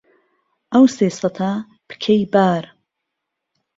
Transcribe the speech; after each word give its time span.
ئەو 0.73 0.85
سێ 0.95 1.07
سهته 1.19 1.51
پکەی 1.87 2.21
بار 2.33 2.63